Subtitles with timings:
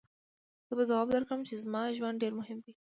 [0.67, 2.73] زه به ځواب درکړم چې زما ژوند ډېر مهم دی.